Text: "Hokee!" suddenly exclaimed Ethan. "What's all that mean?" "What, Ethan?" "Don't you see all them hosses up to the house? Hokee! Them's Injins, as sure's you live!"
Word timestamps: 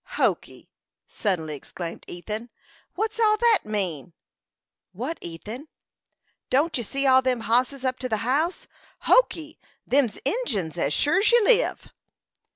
"Hokee!" 0.17 0.67
suddenly 1.07 1.53
exclaimed 1.53 2.05
Ethan. 2.07 2.49
"What's 2.95 3.19
all 3.19 3.37
that 3.37 3.59
mean?" 3.65 4.13
"What, 4.93 5.19
Ethan?" 5.21 5.67
"Don't 6.49 6.75
you 6.75 6.83
see 6.83 7.05
all 7.05 7.21
them 7.21 7.41
hosses 7.41 7.85
up 7.85 7.99
to 7.99 8.09
the 8.09 8.17
house? 8.25 8.65
Hokee! 9.01 9.59
Them's 9.85 10.17
Injins, 10.25 10.75
as 10.79 10.91
sure's 10.91 11.31
you 11.31 11.43
live!" 11.43 11.89